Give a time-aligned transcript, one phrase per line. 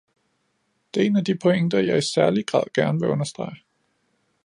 [0.93, 3.63] Det er en af de pointer, jeg i særlig grad gerne vil understrege.